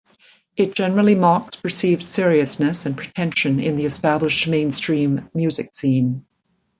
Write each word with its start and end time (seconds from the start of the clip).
It 0.57 0.73
generally 0.73 1.13
mocks 1.13 1.57
perceived 1.57 2.01
seriousness 2.01 2.87
and 2.87 2.97
pretension 2.97 3.59
in 3.59 3.77
the 3.77 3.85
established 3.85 4.47
mainstream 4.47 5.29
music 5.35 5.75
scene. 5.75 6.25